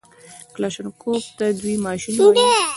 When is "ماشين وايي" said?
1.85-2.59